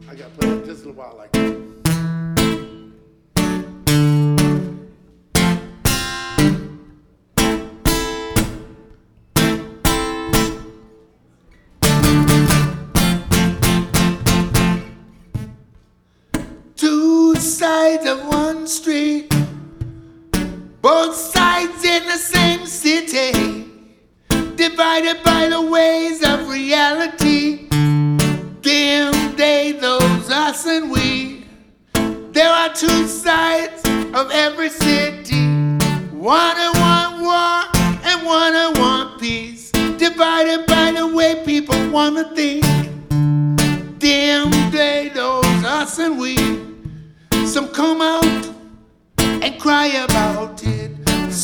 [0.10, 1.54] I got to play it just a little while like that.
[16.76, 19.32] Two sides of one street,
[20.84, 23.71] both sides in the same city,
[24.57, 27.69] divided by the ways of reality.
[27.69, 31.45] Them, they, those, us, and we.
[32.34, 33.81] There are two sides
[34.13, 35.45] of every city.
[36.11, 37.63] One and one war,
[38.03, 39.71] and one and one peace.
[39.71, 42.65] Divided by the way people wanna think.
[43.99, 46.36] Them, they, those, us, and we.
[47.45, 48.49] Some come out
[49.17, 50.32] and cry about.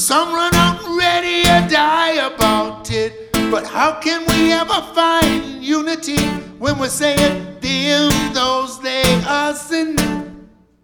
[0.09, 3.31] Some run out ready to die about it.
[3.51, 6.17] But how can we ever find unity
[6.57, 9.99] when we're saying them, those, they, us, and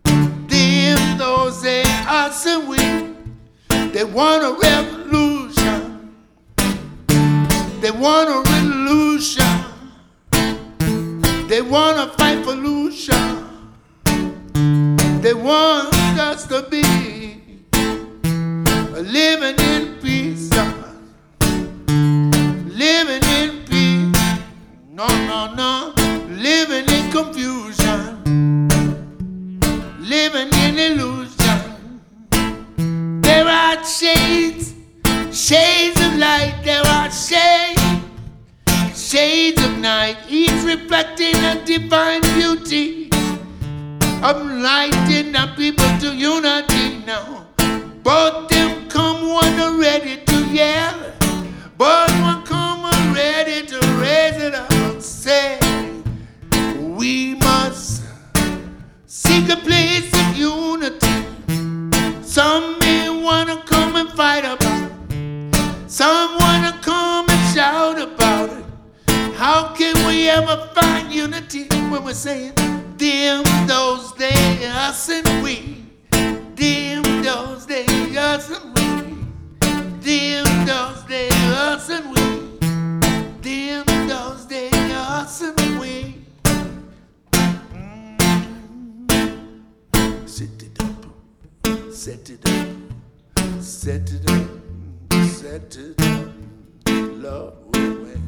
[0.06, 2.78] them, those, they, us, and we?
[3.94, 6.14] They want a revolution.
[7.82, 9.56] They want a revolution.
[11.48, 13.44] They want to fight pollution.
[15.20, 17.15] They want us to be
[19.02, 20.50] living in peace,
[22.72, 24.16] living in peace.
[24.90, 25.94] No, no, no,
[26.30, 28.70] living in confusion,
[30.00, 32.02] living in illusion.
[33.22, 34.74] There are shades,
[35.32, 36.62] shades of light.
[36.64, 37.82] There are shades,
[38.96, 43.10] shades of night, each reflecting a divine beauty
[44.24, 47.46] of lighting the people to unity now.
[48.02, 50.98] Both them come one ready to yell,
[51.78, 52.82] both one come
[53.14, 55.60] ready to raise it up and say,
[56.80, 58.04] we must
[59.06, 61.26] seek a place of unity.
[62.22, 65.92] Some may wanna come and fight about it.
[65.92, 68.66] Some wanna come and shout about it.
[69.36, 72.54] How can we ever find unity when we're saying
[72.96, 75.84] Dim those days, us and we.
[76.56, 78.85] Dim those days, us and we.
[80.06, 82.22] Dim us and we.
[83.42, 84.52] Dim us
[85.42, 86.22] and we.
[87.74, 88.20] Mm.
[90.30, 91.06] Set it up,
[91.92, 92.68] set it up,
[93.60, 94.48] set it up,
[95.26, 96.30] set it up.
[96.88, 98.24] Love will win.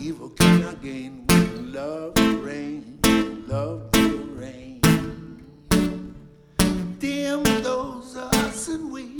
[0.00, 2.98] Evil cannot gain when love will reign.
[3.46, 4.77] Love will reign.
[7.28, 9.14] Dim those us and we.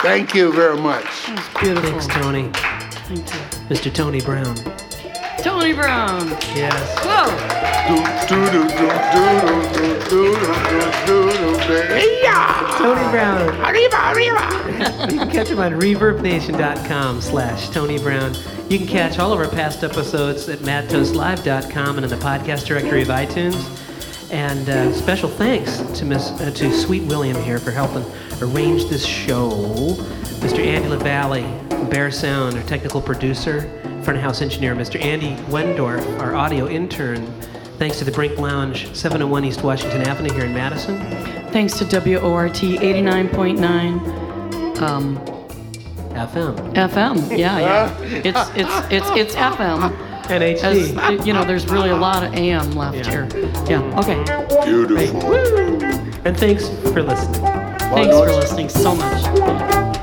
[0.00, 1.04] Thank you very much.
[1.60, 1.88] Beautiful.
[1.88, 2.50] Thanks, Tony.
[2.52, 3.40] Thank you.
[3.68, 3.94] Mr.
[3.94, 4.83] Tony Brown.
[5.44, 6.26] Tony Brown.
[6.56, 6.98] Yes.
[7.04, 7.28] Whoa.
[12.78, 13.48] Tony Brown.
[13.66, 15.10] Arriba, arriba.
[15.12, 18.34] you can catch him on reverbnation.com slash Tony Brown.
[18.70, 23.02] You can catch all of our past episodes at madtoastlive.com and in the podcast directory
[23.02, 23.82] of iTunes.
[24.32, 28.06] And uh, special thanks to Miss uh, to Sweet William here for helping
[28.40, 29.50] arrange this show.
[30.40, 30.64] Mr.
[30.64, 31.42] Andy LaValle,
[31.90, 35.02] Bear Sound, our technical producer, front of house engineer, Mr.
[35.02, 37.26] Andy Wendorf, our audio intern.
[37.78, 40.98] Thanks to the Brink Lounge, 701 East Washington Avenue here in Madison.
[41.50, 45.16] Thanks to WORT 89.9 um,
[46.14, 46.56] FM.
[46.74, 47.36] FM.
[47.38, 47.98] Yeah, yeah.
[48.00, 49.92] It's it's it's it's FM.
[50.30, 53.26] As, you know, there's really a lot of AM left Yeah.
[53.26, 53.28] here.
[53.68, 54.00] Yeah.
[54.00, 54.22] Okay.
[54.64, 55.34] Beautiful.
[56.24, 57.42] And thanks for listening.
[57.78, 59.93] Thanks for listening so much.